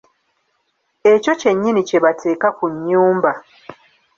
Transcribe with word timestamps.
Ekyo 1.11 1.31
kyennyini 1.41 1.81
kye 1.87 1.99
bateeka 2.05 2.47
ku 2.57 2.65
nnyumba. 2.73 3.31